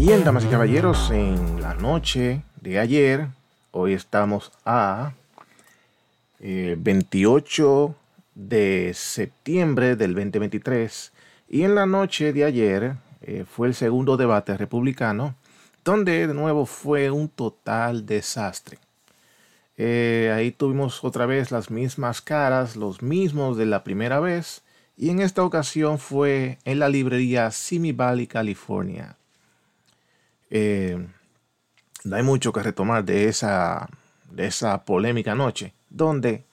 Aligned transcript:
Bien, 0.00 0.22
damas 0.22 0.44
y 0.44 0.46
caballeros, 0.46 1.10
en 1.10 1.60
la 1.60 1.74
noche 1.74 2.44
de 2.60 2.78
ayer, 2.78 3.26
hoy 3.72 3.94
estamos 3.94 4.52
a 4.64 5.12
28 6.38 7.86
eh, 7.88 7.94
de 8.36 8.92
septiembre 8.94 9.96
del 9.96 10.14
2023 10.14 11.12
y 11.48 11.62
en 11.64 11.74
la 11.74 11.84
noche 11.84 12.32
de 12.32 12.44
ayer 12.44 12.94
eh, 13.22 13.44
fue 13.44 13.66
el 13.66 13.74
segundo 13.74 14.16
debate 14.16 14.56
republicano 14.56 15.34
donde 15.84 16.28
de 16.28 16.32
nuevo 16.32 16.64
fue 16.64 17.10
un 17.10 17.28
total 17.28 18.06
desastre. 18.06 18.78
Eh, 19.76 20.32
ahí 20.32 20.52
tuvimos 20.52 21.02
otra 21.02 21.26
vez 21.26 21.50
las 21.50 21.72
mismas 21.72 22.22
caras, 22.22 22.76
los 22.76 23.02
mismos 23.02 23.56
de 23.56 23.66
la 23.66 23.82
primera 23.82 24.20
vez, 24.20 24.62
y 24.96 25.10
en 25.10 25.18
esta 25.18 25.42
ocasión 25.42 25.98
fue 25.98 26.58
en 26.64 26.78
la 26.78 26.88
librería 26.88 27.50
Simi 27.50 27.90
Valley, 27.90 28.28
California. 28.28 29.18
Eh, 30.50 31.06
no 32.04 32.16
hay 32.16 32.22
mucho 32.22 32.52
que 32.52 32.62
retomar 32.62 33.04
de 33.04 33.28
esa, 33.28 33.88
de 34.30 34.46
esa 34.46 34.84
polémica 34.84 35.34
noche, 35.34 35.74
donde 35.90 36.44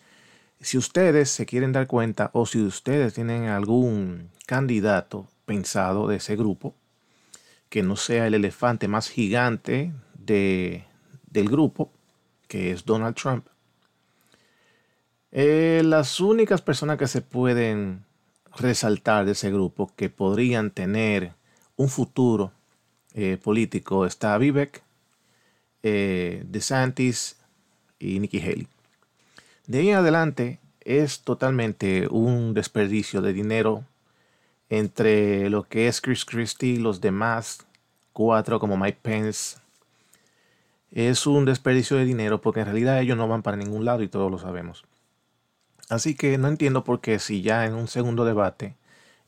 si 0.59 0.77
ustedes 0.77 1.29
se 1.29 1.45
quieren 1.45 1.71
dar 1.71 1.87
cuenta 1.87 2.29
o 2.33 2.45
si 2.45 2.61
ustedes 2.61 3.13
tienen 3.13 3.45
algún 3.45 4.29
candidato 4.45 5.27
pensado 5.45 6.07
de 6.07 6.17
ese 6.17 6.35
grupo, 6.35 6.75
que 7.69 7.83
no 7.83 7.95
sea 7.95 8.27
el 8.27 8.33
elefante 8.33 8.87
más 8.87 9.09
gigante 9.09 9.91
de, 10.17 10.85
del 11.29 11.49
grupo, 11.49 11.91
que 12.47 12.71
es 12.71 12.85
Donald 12.85 13.15
Trump. 13.15 13.47
Eh, 15.31 15.81
las 15.83 16.19
únicas 16.19 16.61
personas 16.61 16.97
que 16.97 17.07
se 17.07 17.21
pueden 17.21 18.05
resaltar 18.55 19.25
de 19.25 19.33
ese 19.33 19.51
grupo 19.51 19.91
que 19.95 20.09
podrían 20.09 20.71
tener 20.71 21.33
un 21.75 21.89
futuro 21.89 22.53
eh, 23.15 23.37
político 23.41 24.05
está 24.05 24.37
Vivek, 24.37 24.83
eh, 25.83 26.43
DeSantis 26.45 27.37
y 27.97 28.19
Nikki 28.19 28.41
Haley. 28.41 28.67
De 29.67 29.79
ahí 29.79 29.89
en 29.89 29.95
adelante 29.95 30.59
es 30.81 31.21
totalmente 31.21 32.07
un 32.09 32.53
desperdicio 32.53 33.21
de 33.21 33.33
dinero 33.33 33.85
entre 34.69 35.49
lo 35.49 35.63
que 35.63 35.87
es 35.87 36.01
Chris 36.01 36.25
Christie 36.25 36.73
y 36.73 36.77
los 36.77 37.01
demás 37.01 37.65
cuatro 38.13 38.59
como 38.59 38.77
Mike 38.77 38.99
Pence 39.01 39.57
es 40.91 41.27
un 41.27 41.45
desperdicio 41.45 41.97
de 41.97 42.05
dinero 42.05 42.41
porque 42.41 42.61
en 42.61 42.67
realidad 42.67 42.99
ellos 43.01 43.17
no 43.17 43.27
van 43.27 43.43
para 43.43 43.57
ningún 43.57 43.85
lado 43.85 44.03
y 44.03 44.07
todos 44.07 44.31
lo 44.31 44.39
sabemos. 44.39 44.85
Así 45.89 46.15
que 46.15 46.37
no 46.37 46.47
entiendo 46.47 46.83
por 46.83 47.01
qué 47.01 47.19
si 47.19 47.41
ya 47.41 47.65
en 47.65 47.73
un 47.73 47.87
segundo 47.87 48.25
debate, 48.25 48.75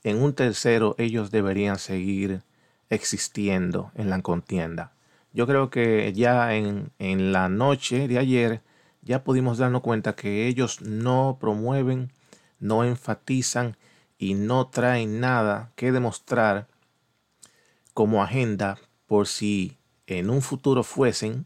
en 0.04 0.22
un 0.22 0.34
tercero 0.34 0.96
ellos 0.98 1.32
deberían 1.32 1.78
seguir 1.78 2.42
existiendo 2.90 3.92
en 3.96 4.10
la 4.10 4.22
contienda. 4.22 4.92
Yo 5.34 5.46
creo 5.48 5.70
que 5.70 6.14
ya 6.14 6.54
en, 6.56 6.92
en 7.00 7.32
la 7.32 7.50
noche 7.50 8.08
de 8.08 8.18
ayer 8.18 8.62
ya 9.02 9.24
pudimos 9.24 9.58
darnos 9.58 9.82
cuenta 9.82 10.16
que 10.16 10.48
ellos 10.48 10.82
no 10.82 11.38
promueven, 11.40 12.12
no 12.60 12.84
enfatizan 12.84 13.78
y 14.18 14.34
no 14.34 14.68
traen 14.68 15.20
nada 15.20 15.72
que 15.76 15.92
demostrar 15.92 16.68
como 17.94 18.24
agenda 18.24 18.78
por 19.06 19.28
si 19.28 19.78
en 20.08 20.30
un 20.30 20.42
futuro 20.42 20.84
fuesen 20.84 21.46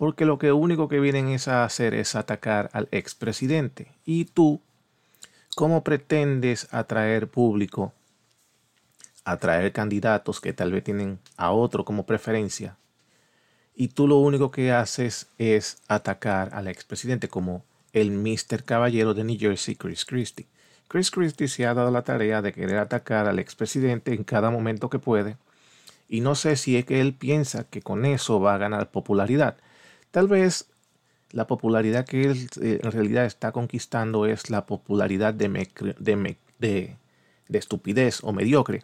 porque 0.00 0.24
lo 0.24 0.38
que 0.38 0.50
único 0.50 0.88
que 0.88 0.98
vienen 0.98 1.28
es 1.28 1.46
a 1.46 1.62
hacer 1.62 1.92
es 1.92 2.14
atacar 2.14 2.70
al 2.72 2.88
expresidente. 2.90 3.92
Y 4.06 4.24
tú, 4.24 4.62
¿cómo 5.54 5.84
pretendes 5.84 6.72
atraer 6.72 7.28
público, 7.28 7.92
atraer 9.24 9.72
candidatos 9.72 10.40
que 10.40 10.52
tal 10.52 10.72
vez 10.72 10.84
tienen 10.84 11.18
a 11.36 11.52
otro 11.52 11.84
como 11.84 12.06
preferencia? 12.06 12.76
Y 13.74 13.88
tú 13.88 14.06
lo 14.06 14.18
único 14.18 14.50
que 14.50 14.72
haces 14.72 15.28
es 15.38 15.78
atacar 15.88 16.54
al 16.54 16.68
expresidente 16.68 17.28
como 17.28 17.64
el 17.92 18.10
Mr. 18.10 18.64
Caballero 18.64 19.14
de 19.14 19.24
New 19.24 19.38
Jersey, 19.38 19.74
Chris 19.74 20.04
Christie. 20.04 20.46
Chris 20.88 21.10
Christie 21.10 21.48
se 21.48 21.66
ha 21.66 21.74
dado 21.74 21.90
la 21.90 22.02
tarea 22.02 22.42
de 22.42 22.52
querer 22.52 22.78
atacar 22.78 23.28
al 23.28 23.38
expresidente 23.38 24.12
en 24.12 24.24
cada 24.24 24.50
momento 24.50 24.90
que 24.90 24.98
puede. 24.98 25.36
Y 26.08 26.20
no 26.20 26.34
sé 26.34 26.56
si 26.56 26.76
es 26.76 26.84
que 26.84 27.00
él 27.00 27.14
piensa 27.14 27.64
que 27.64 27.80
con 27.82 28.04
eso 28.04 28.40
va 28.40 28.54
a 28.54 28.58
ganar 28.58 28.90
popularidad. 28.90 29.56
Tal 30.10 30.26
vez 30.26 30.66
la 31.30 31.46
popularidad 31.46 32.04
que 32.04 32.22
él 32.22 32.48
eh, 32.60 32.80
en 32.82 32.90
realidad 32.90 33.24
está 33.24 33.52
conquistando 33.52 34.26
es 34.26 34.50
la 34.50 34.66
popularidad 34.66 35.32
de, 35.32 35.68
de, 36.58 36.96
estupidez 37.48 38.24
o 38.24 38.32
mediocre. 38.32 38.82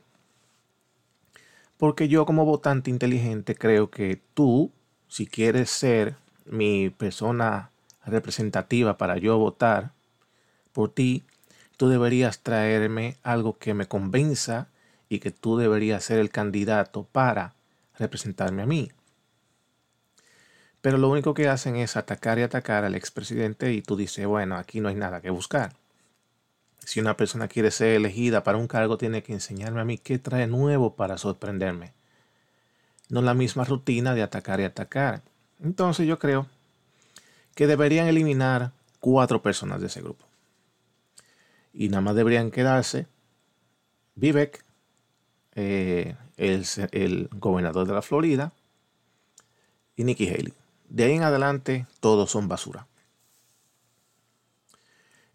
Porque 1.77 2.09
yo 2.09 2.25
como 2.25 2.45
votante 2.45 2.91
inteligente 2.91 3.55
creo 3.55 3.91
que 3.91 4.21
tú, 4.35 4.73
si 5.09 5.27
quieres 5.27 5.71
ser 5.71 6.17
mi 6.47 6.91
persona 6.91 7.71
representativa 8.05 8.97
para 8.97 9.19
yo 9.19 9.37
votar 9.39 9.93
por 10.73 10.91
ti, 10.93 11.25
tú 11.77 11.89
deberías 11.89 12.41
traerme 12.41 13.17
algo 13.23 13.59
que 13.59 13.75
me 13.75 13.87
convenza 13.87 14.69
y 15.09 15.19
que 15.19 15.31
tú 15.31 15.57
deberías 15.57 16.05
ser 16.05 16.19
el 16.19 16.31
candidato 16.31 17.05
para 17.05 17.55
representarme 17.99 18.63
a 18.63 18.67
mí. 18.67 18.91
Pero 20.81 20.99
lo 20.99 21.09
único 21.09 21.35
que 21.35 21.49
hacen 21.49 21.77
es 21.77 21.97
atacar 21.97 22.39
y 22.39 22.43
atacar 22.43 22.85
al 22.85 22.95
expresidente 22.95 23.73
y 23.73 23.83
tú 23.83 23.97
dices, 23.97 24.27
bueno, 24.27 24.57
aquí 24.57 24.81
no 24.81 24.89
hay 24.89 24.95
nada 24.95 25.21
que 25.21 25.31
buscar. 25.31 25.73
Si 26.87 27.01
una 27.01 27.17
persona 27.17 27.49
quiere 27.49 27.73
ser 27.73 27.97
elegida 27.97 28.45
para 28.45 28.59
un 28.59 28.69
cargo, 28.69 28.97
tiene 28.97 29.25
que 29.25 29.33
enseñarme 29.33 29.81
a 29.81 29.85
mí 29.85 29.99
qué 29.99 30.21
trae 30.21 30.47
nuevo 30.47 30.95
para 30.95 31.19
sorprenderme. 31.19 31.93
No 33.09 33.23
la 33.23 33.35
misma 33.35 33.65
rutina 33.65 34.15
de 34.15 34.23
atacar 34.23 34.61
y 34.61 34.65
atacar. 34.65 35.23
Entonces 35.61 36.07
yo 36.07 36.21
creo 36.21 36.47
que 37.57 37.67
deberían 37.67 38.07
eliminar 38.07 38.71
cuatro 39.01 39.43
personas 39.43 39.81
de 39.81 39.89
ese 39.89 40.01
grupo. 40.01 40.25
Y 41.75 41.89
nada 41.89 42.03
más 42.03 42.15
deberían 42.15 42.53
quedarse 42.53 43.09
Vivek, 44.15 44.65
eh, 45.57 46.15
el, 46.37 46.65
el 46.93 47.29
gobernador 47.33 47.89
de 47.89 47.95
la 47.95 48.03
Florida, 48.03 48.53
y 49.97 50.05
Nikki 50.05 50.29
Haley. 50.29 50.55
De 50.89 51.03
ahí 51.03 51.15
en 51.15 51.25
adelante, 51.25 51.87
todos 51.99 52.31
son 52.31 52.47
basura. 52.47 52.87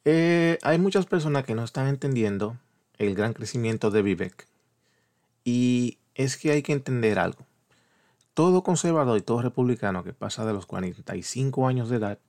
Eh, 0.05 0.57
hay 0.63 0.79
muchas 0.79 1.05
personas 1.05 1.43
que 1.45 1.55
no 1.55 1.63
están 1.63 1.87
entendiendo 1.87 2.57
el 2.97 3.15
gran 3.15 3.33
crecimiento 3.33 3.91
de 3.91 4.01
Vivek. 4.01 4.47
Y 5.43 5.99
es 6.15 6.37
que 6.37 6.51
hay 6.51 6.63
que 6.63 6.73
entender 6.73 7.19
algo. 7.19 7.45
Todo 8.33 8.63
conservador 8.63 9.17
y 9.17 9.21
todo 9.21 9.41
republicano 9.41 10.03
que 10.03 10.13
pasa 10.13 10.45
de 10.45 10.53
los 10.53 10.65
45 10.65 11.67
años 11.67 11.89
de 11.89 11.97
edad 11.97 12.19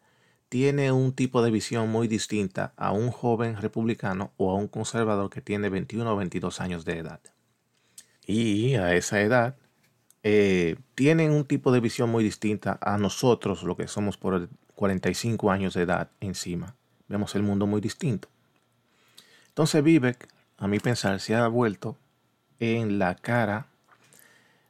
tiene 0.48 0.92
un 0.92 1.12
tipo 1.14 1.42
de 1.42 1.50
visión 1.50 1.88
muy 1.90 2.08
distinta 2.08 2.74
a 2.76 2.92
un 2.92 3.10
joven 3.10 3.56
republicano 3.56 4.32
o 4.36 4.50
a 4.50 4.54
un 4.54 4.68
conservador 4.68 5.30
que 5.30 5.40
tiene 5.40 5.70
21 5.70 6.12
o 6.12 6.16
22 6.16 6.60
años 6.60 6.84
de 6.84 6.98
edad. 6.98 7.20
Y 8.26 8.74
a 8.74 8.94
esa 8.94 9.20
edad 9.22 9.56
eh, 10.22 10.76
tienen 10.94 11.30
un 11.30 11.44
tipo 11.46 11.72
de 11.72 11.80
visión 11.80 12.10
muy 12.10 12.22
distinta 12.22 12.78
a 12.82 12.98
nosotros, 12.98 13.62
lo 13.62 13.76
que 13.76 13.88
somos 13.88 14.18
por 14.18 14.48
45 14.74 15.50
años 15.50 15.74
de 15.74 15.82
edad 15.82 16.10
encima. 16.20 16.76
Vemos 17.12 17.34
el 17.34 17.42
mundo 17.42 17.66
muy 17.66 17.82
distinto. 17.82 18.28
Entonces 19.48 19.84
Vivek, 19.84 20.28
a 20.56 20.66
mi 20.66 20.80
pensar, 20.80 21.20
se 21.20 21.34
ha 21.34 21.46
vuelto 21.46 21.98
en 22.58 22.98
la 22.98 23.16
cara 23.16 23.66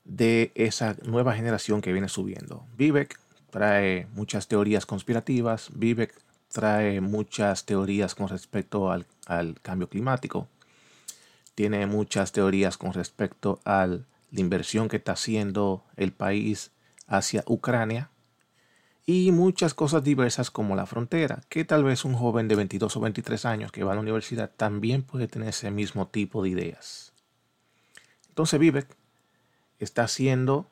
de 0.04 0.50
esa 0.56 0.96
nueva 1.04 1.34
generación 1.34 1.80
que 1.80 1.92
viene 1.92 2.08
subiendo. 2.08 2.66
Vivek 2.76 3.16
trae 3.50 4.08
muchas 4.12 4.48
teorías 4.48 4.86
conspirativas, 4.86 5.70
Vivek 5.72 6.12
trae 6.48 7.00
muchas 7.00 7.64
teorías 7.64 8.16
con 8.16 8.26
respecto 8.28 8.90
al, 8.90 9.06
al 9.26 9.60
cambio 9.60 9.88
climático, 9.88 10.48
tiene 11.54 11.86
muchas 11.86 12.32
teorías 12.32 12.76
con 12.76 12.92
respecto 12.92 13.60
al 13.64 14.04
la 14.32 14.40
inversión 14.40 14.88
que 14.88 14.96
está 14.96 15.12
haciendo 15.12 15.84
el 15.96 16.10
país 16.10 16.72
hacia 17.06 17.44
Ucrania 17.46 18.10
y 19.04 19.32
muchas 19.32 19.74
cosas 19.74 20.04
diversas 20.04 20.50
como 20.50 20.76
la 20.76 20.86
frontera, 20.86 21.42
que 21.48 21.64
tal 21.64 21.84
vez 21.84 22.04
un 22.04 22.14
joven 22.14 22.48
de 22.48 22.54
22 22.54 22.96
o 22.96 23.00
23 23.00 23.44
años 23.46 23.72
que 23.72 23.82
va 23.84 23.92
a 23.92 23.94
la 23.94 24.00
universidad 24.00 24.50
también 24.56 25.02
puede 25.02 25.28
tener 25.28 25.48
ese 25.48 25.70
mismo 25.70 26.06
tipo 26.06 26.42
de 26.42 26.50
ideas. 26.50 27.12
Entonces 28.28 28.60
Vivek 28.60 28.86
está 29.78 30.04
haciendo, 30.04 30.66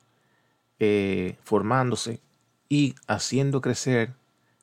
eh, 0.79 1.37
formándose 1.43 2.21
y 2.69 2.95
haciendo 3.09 3.61
crecer 3.61 4.15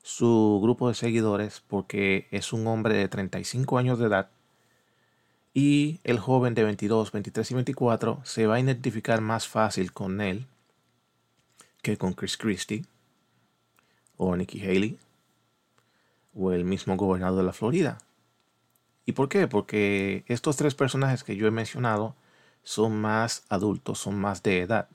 su 0.01 0.59
grupo 0.63 0.87
de 0.87 0.95
seguidores 0.95 1.61
porque 1.67 2.27
es 2.31 2.53
un 2.53 2.65
hombre 2.67 2.95
de 2.95 3.09
35 3.09 3.77
años 3.77 3.99
de 3.99 4.05
edad 4.05 4.29
y 5.53 5.99
el 6.05 6.17
joven 6.17 6.53
de 6.53 6.63
22, 6.63 7.11
23 7.11 7.51
y 7.51 7.53
24 7.55 8.21
se 8.23 8.47
va 8.47 8.55
a 8.55 8.59
identificar 8.59 9.19
más 9.19 9.47
fácil 9.47 9.91
con 9.91 10.21
él 10.21 10.47
que 11.81 11.97
con 11.97 12.13
Chris 12.13 12.37
Christie 12.37 12.85
o 14.17 14.35
Nikki 14.35 14.61
Haley 14.61 14.97
o 16.35 16.51
el 16.51 16.65
mismo 16.65 16.95
gobernador 16.97 17.39
de 17.39 17.45
la 17.45 17.53
Florida. 17.53 17.97
¿Y 19.05 19.13
por 19.13 19.29
qué? 19.29 19.47
Porque 19.47 20.23
estos 20.27 20.57
tres 20.57 20.75
personajes 20.75 21.23
que 21.23 21.35
yo 21.35 21.47
he 21.47 21.51
mencionado 21.51 22.15
son 22.63 22.99
más 22.99 23.43
adultos, 23.49 23.99
son 23.99 24.19
más 24.19 24.43
de 24.43 24.61
edad. 24.61 24.89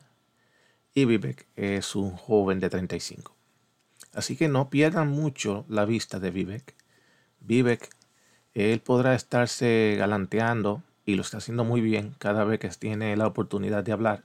y 0.94 1.06
Vivek 1.06 1.46
es 1.56 1.96
un 1.96 2.10
joven 2.10 2.60
de 2.60 2.68
35. 2.68 3.34
Así 4.12 4.36
que 4.36 4.48
no 4.48 4.68
pierdan 4.68 5.08
mucho 5.08 5.64
la 5.68 5.86
vista 5.86 6.20
de 6.20 6.30
Vivek. 6.30 6.74
Vivek, 7.40 7.88
él 8.52 8.80
podrá 8.80 9.14
estarse 9.14 9.96
galanteando 9.98 10.82
y 11.06 11.14
lo 11.14 11.22
está 11.22 11.38
haciendo 11.38 11.64
muy 11.64 11.80
bien 11.80 12.14
cada 12.18 12.44
vez 12.44 12.60
que 12.60 12.68
tiene 12.68 13.16
la 13.16 13.26
oportunidad 13.26 13.82
de 13.82 13.92
hablar, 13.92 14.24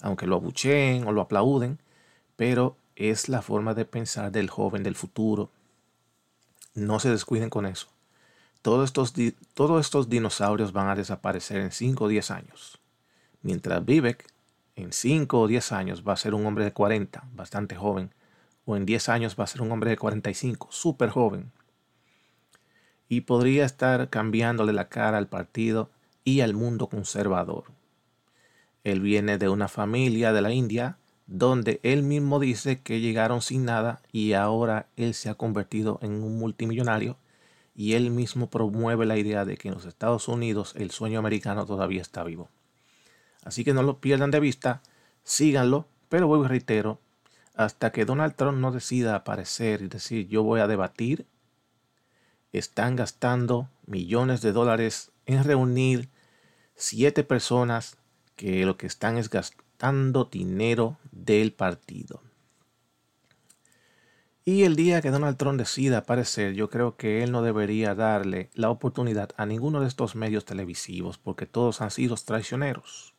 aunque 0.00 0.26
lo 0.26 0.36
abucheen 0.36 1.06
o 1.06 1.12
lo 1.12 1.20
aplauden, 1.20 1.78
pero 2.34 2.76
es 2.96 3.28
la 3.28 3.42
forma 3.42 3.74
de 3.74 3.84
pensar 3.84 4.32
del 4.32 4.50
joven 4.50 4.82
del 4.82 4.96
futuro. 4.96 5.50
No 6.74 6.98
se 6.98 7.10
descuiden 7.10 7.50
con 7.50 7.66
eso. 7.66 7.88
Todos 8.62 8.86
estos, 8.86 9.14
todos 9.54 9.86
estos 9.86 10.08
dinosaurios 10.08 10.72
van 10.72 10.88
a 10.88 10.96
desaparecer 10.96 11.60
en 11.60 11.70
5 11.70 12.04
o 12.04 12.08
10 12.08 12.30
años. 12.32 12.80
Mientras 13.42 13.84
Vivek 13.84 14.26
en 14.74 14.92
5 14.92 15.40
o 15.40 15.46
10 15.46 15.72
años 15.72 16.04
va 16.06 16.14
a 16.14 16.16
ser 16.16 16.34
un 16.34 16.44
hombre 16.46 16.64
de 16.64 16.72
40, 16.72 17.28
bastante 17.32 17.76
joven, 17.76 18.12
o 18.64 18.76
en 18.76 18.84
10 18.84 19.08
años 19.10 19.36
va 19.38 19.44
a 19.44 19.46
ser 19.46 19.62
un 19.62 19.70
hombre 19.70 19.90
de 19.90 19.96
45, 19.96 20.68
súper 20.70 21.10
joven. 21.10 21.52
Y 23.08 23.20
podría 23.20 23.64
estar 23.64 24.10
cambiándole 24.10 24.72
la 24.72 24.88
cara 24.88 25.18
al 25.18 25.28
partido 25.28 25.90
y 26.24 26.40
al 26.40 26.54
mundo 26.54 26.88
conservador. 26.88 27.64
Él 28.82 29.00
viene 29.00 29.38
de 29.38 29.48
una 29.48 29.68
familia 29.68 30.32
de 30.32 30.42
la 30.42 30.52
India 30.52 30.98
donde 31.26 31.80
él 31.82 32.02
mismo 32.02 32.38
dice 32.38 32.80
que 32.80 33.00
llegaron 33.00 33.42
sin 33.42 33.64
nada 33.64 34.00
y 34.12 34.34
ahora 34.34 34.86
él 34.96 35.14
se 35.14 35.28
ha 35.28 35.34
convertido 35.34 35.98
en 36.02 36.22
un 36.22 36.38
multimillonario 36.38 37.16
y 37.74 37.94
él 37.94 38.10
mismo 38.10 38.48
promueve 38.48 39.06
la 39.06 39.18
idea 39.18 39.44
de 39.44 39.56
que 39.56 39.68
en 39.68 39.74
los 39.74 39.84
Estados 39.84 40.28
Unidos 40.28 40.72
el 40.76 40.90
sueño 40.90 41.18
americano 41.18 41.66
todavía 41.66 42.00
está 42.00 42.22
vivo. 42.24 42.48
Así 43.44 43.64
que 43.64 43.74
no 43.74 43.82
lo 43.82 44.00
pierdan 44.00 44.30
de 44.30 44.40
vista, 44.40 44.82
síganlo, 45.24 45.86
pero 46.08 46.26
vuelvo 46.26 46.46
y 46.46 46.48
reitero, 46.48 47.00
hasta 47.54 47.90
que 47.90 48.04
Donald 48.04 48.34
Trump 48.34 48.58
no 48.58 48.70
decida 48.70 49.14
aparecer 49.14 49.82
y 49.82 49.88
decir 49.88 50.28
yo 50.28 50.42
voy 50.42 50.60
a 50.60 50.66
debatir, 50.66 51.26
están 52.52 52.96
gastando 52.96 53.68
millones 53.86 54.40
de 54.40 54.52
dólares 54.52 55.10
en 55.26 55.44
reunir 55.44 56.08
siete 56.76 57.24
personas 57.24 57.98
que 58.36 58.64
lo 58.64 58.76
que 58.76 58.86
están 58.86 59.18
es 59.18 59.28
gastando 59.28 59.65
dinero 60.30 60.98
del 61.12 61.52
partido. 61.52 62.22
Y 64.44 64.62
el 64.62 64.76
día 64.76 65.02
que 65.02 65.10
Donald 65.10 65.36
Trump 65.36 65.58
decida 65.58 65.98
aparecer, 65.98 66.54
yo 66.54 66.70
creo 66.70 66.96
que 66.96 67.24
él 67.24 67.32
no 67.32 67.42
debería 67.42 67.96
darle 67.96 68.48
la 68.54 68.70
oportunidad 68.70 69.30
a 69.36 69.44
ninguno 69.44 69.80
de 69.80 69.88
estos 69.88 70.14
medios 70.14 70.44
televisivos 70.44 71.18
porque 71.18 71.46
todos 71.46 71.80
han 71.80 71.90
sido 71.90 72.14
traicioneros. 72.14 73.12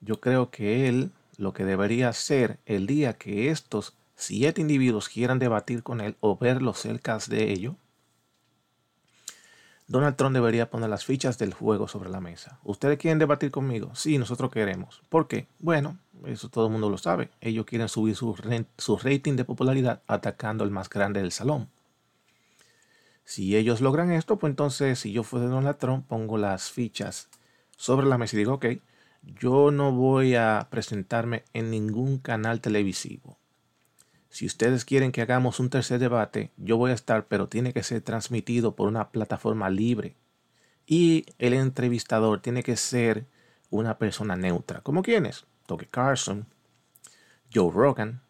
Yo 0.00 0.20
creo 0.20 0.50
que 0.50 0.88
él 0.88 1.12
lo 1.36 1.52
que 1.52 1.64
debería 1.64 2.08
hacer 2.08 2.58
el 2.66 2.86
día 2.86 3.12
que 3.12 3.50
estos 3.50 3.96
siete 4.16 4.60
individuos 4.60 5.08
quieran 5.08 5.38
debatir 5.38 5.82
con 5.82 6.00
él 6.00 6.16
o 6.20 6.36
verlo 6.36 6.74
cerca 6.74 7.18
de 7.28 7.52
ello, 7.52 7.76
Donald 9.88 10.16
Trump 10.16 10.34
debería 10.34 10.68
poner 10.68 10.90
las 10.90 11.04
fichas 11.04 11.38
del 11.38 11.54
juego 11.54 11.86
sobre 11.86 12.10
la 12.10 12.20
mesa. 12.20 12.58
¿Ustedes 12.64 12.98
quieren 12.98 13.18
debatir 13.18 13.52
conmigo? 13.52 13.94
Sí, 13.94 14.18
nosotros 14.18 14.50
queremos. 14.50 15.02
¿Por 15.08 15.28
qué? 15.28 15.46
Bueno, 15.60 15.98
eso 16.24 16.48
todo 16.48 16.66
el 16.66 16.72
mundo 16.72 16.90
lo 16.90 16.98
sabe. 16.98 17.30
Ellos 17.40 17.66
quieren 17.66 17.88
subir 17.88 18.16
su, 18.16 18.34
su 18.78 18.96
rating 18.98 19.36
de 19.36 19.44
popularidad 19.44 20.02
atacando 20.08 20.64
al 20.64 20.72
más 20.72 20.88
grande 20.88 21.20
del 21.20 21.30
salón. 21.30 21.68
Si 23.24 23.56
ellos 23.56 23.80
logran 23.80 24.10
esto, 24.10 24.38
pues 24.38 24.50
entonces 24.50 24.98
si 24.98 25.12
yo 25.12 25.22
fuera 25.22 25.46
Donald 25.46 25.78
Trump, 25.78 26.06
pongo 26.06 26.36
las 26.36 26.70
fichas 26.70 27.28
sobre 27.76 28.06
la 28.06 28.18
mesa 28.18 28.36
y 28.36 28.38
digo, 28.40 28.54
ok, 28.54 28.66
yo 29.22 29.70
no 29.70 29.92
voy 29.92 30.34
a 30.34 30.68
presentarme 30.70 31.44
en 31.52 31.70
ningún 31.70 32.18
canal 32.18 32.60
televisivo. 32.60 33.38
Si 34.28 34.46
ustedes 34.46 34.84
quieren 34.84 35.12
que 35.12 35.22
hagamos 35.22 35.60
un 35.60 35.70
tercer 35.70 35.98
debate, 35.98 36.50
yo 36.56 36.76
voy 36.76 36.90
a 36.90 36.94
estar, 36.94 37.26
pero 37.26 37.48
tiene 37.48 37.72
que 37.72 37.82
ser 37.82 38.02
transmitido 38.02 38.74
por 38.74 38.88
una 38.88 39.10
plataforma 39.10 39.70
libre. 39.70 40.16
Y 40.86 41.26
el 41.38 41.54
entrevistador 41.54 42.40
tiene 42.40 42.62
que 42.62 42.76
ser 42.76 43.26
una 43.70 43.98
persona 43.98 44.36
neutra. 44.36 44.80
¿Como 44.80 45.02
quiénes? 45.02 45.46
Toque 45.66 45.86
Carson, 45.86 46.46
Joe 47.52 47.72
Rogan, 47.72 48.20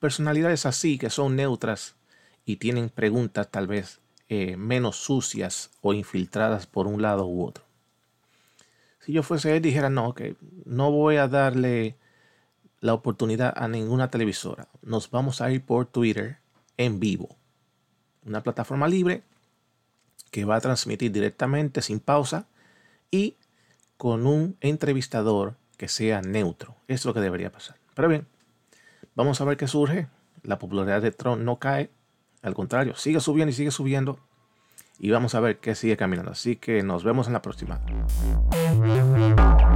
personalidades 0.00 0.66
así 0.66 0.98
que 0.98 1.10
son 1.10 1.36
neutras 1.36 1.96
y 2.44 2.56
tienen 2.56 2.88
preguntas 2.88 3.50
tal 3.50 3.66
vez 3.66 4.00
eh, 4.28 4.56
menos 4.56 4.96
sucias 4.96 5.70
o 5.82 5.92
infiltradas 5.92 6.66
por 6.66 6.86
un 6.86 7.02
lado 7.02 7.26
u 7.26 7.44
otro. 7.44 7.64
Si 9.00 9.12
yo 9.12 9.22
fuese 9.22 9.56
él, 9.56 9.62
dijera, 9.62 9.88
no, 9.88 10.14
que 10.14 10.36
no 10.64 10.90
voy 10.90 11.16
a 11.16 11.28
darle 11.28 11.96
la 12.80 12.94
oportunidad 12.94 13.52
a 13.56 13.68
ninguna 13.68 14.10
televisora. 14.10 14.68
Nos 14.82 15.10
vamos 15.10 15.40
a 15.40 15.50
ir 15.50 15.64
por 15.64 15.86
Twitter 15.86 16.38
en 16.76 17.00
vivo. 17.00 17.36
Una 18.24 18.42
plataforma 18.42 18.88
libre 18.88 19.22
que 20.30 20.44
va 20.44 20.56
a 20.56 20.60
transmitir 20.60 21.12
directamente 21.12 21.82
sin 21.82 22.00
pausa 22.00 22.46
y 23.10 23.36
con 23.96 24.26
un 24.26 24.56
entrevistador 24.60 25.56
que 25.76 25.88
sea 25.88 26.20
neutro. 26.22 26.76
Es 26.88 27.04
lo 27.04 27.14
que 27.14 27.20
debería 27.20 27.50
pasar. 27.52 27.76
Pero 27.94 28.08
bien, 28.08 28.26
vamos 29.14 29.40
a 29.40 29.44
ver 29.44 29.56
qué 29.56 29.68
surge. 29.68 30.08
La 30.42 30.58
popularidad 30.58 31.02
de 31.02 31.12
Trump 31.12 31.42
no 31.42 31.58
cae. 31.58 31.90
Al 32.42 32.54
contrario, 32.54 32.94
sigue 32.96 33.20
subiendo 33.20 33.50
y 33.50 33.54
sigue 33.54 33.70
subiendo 33.70 34.18
y 34.98 35.10
vamos 35.10 35.34
a 35.34 35.40
ver 35.40 35.58
qué 35.58 35.74
sigue 35.74 35.96
caminando. 35.96 36.32
Así 36.32 36.56
que 36.56 36.82
nos 36.82 37.04
vemos 37.04 37.26
en 37.26 37.32
la 37.34 37.42
próxima. 37.42 37.80